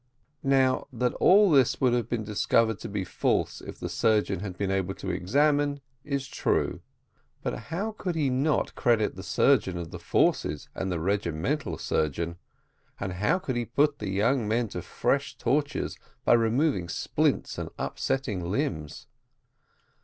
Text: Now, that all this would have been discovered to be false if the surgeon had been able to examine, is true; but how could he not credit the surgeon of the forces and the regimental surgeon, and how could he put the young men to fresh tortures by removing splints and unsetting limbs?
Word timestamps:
Now, 0.41 0.87
that 0.91 1.13
all 1.19 1.51
this 1.51 1.79
would 1.79 1.93
have 1.93 2.09
been 2.09 2.23
discovered 2.23 2.79
to 2.79 2.89
be 2.89 3.03
false 3.03 3.61
if 3.61 3.79
the 3.79 3.87
surgeon 3.87 4.39
had 4.39 4.57
been 4.57 4.71
able 4.71 4.95
to 4.95 5.11
examine, 5.11 5.79
is 6.03 6.27
true; 6.27 6.81
but 7.43 7.53
how 7.69 7.91
could 7.91 8.15
he 8.15 8.27
not 8.31 8.73
credit 8.73 9.15
the 9.15 9.21
surgeon 9.21 9.77
of 9.77 9.91
the 9.91 9.99
forces 9.99 10.67
and 10.73 10.91
the 10.91 10.99
regimental 10.99 11.77
surgeon, 11.77 12.37
and 12.99 13.13
how 13.13 13.37
could 13.37 13.55
he 13.55 13.65
put 13.65 13.99
the 13.99 14.09
young 14.09 14.47
men 14.47 14.69
to 14.69 14.81
fresh 14.81 15.37
tortures 15.37 15.99
by 16.25 16.33
removing 16.33 16.89
splints 16.89 17.59
and 17.59 17.69
unsetting 17.77 18.49
limbs? 18.49 19.05